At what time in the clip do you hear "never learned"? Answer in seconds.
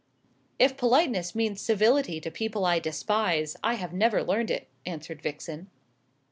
3.93-4.49